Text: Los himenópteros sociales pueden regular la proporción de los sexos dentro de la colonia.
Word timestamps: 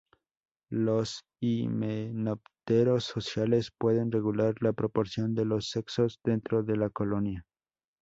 Los 0.71 1.25
himenópteros 1.41 3.03
sociales 3.03 3.71
pueden 3.77 4.11
regular 4.11 4.55
la 4.59 4.73
proporción 4.73 5.35
de 5.35 5.45
los 5.45 5.69
sexos 5.69 6.19
dentro 6.23 6.63
de 6.63 6.75
la 6.75 6.89
colonia. 6.89 7.45